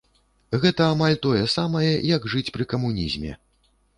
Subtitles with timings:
[0.63, 3.31] Гэта амаль тое самае, як жыць пры камунізме.